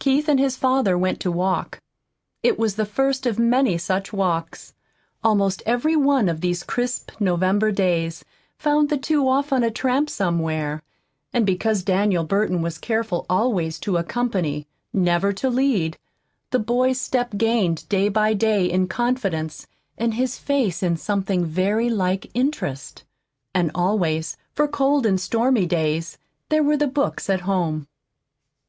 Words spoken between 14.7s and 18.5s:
never to lead, the boy's step gained day by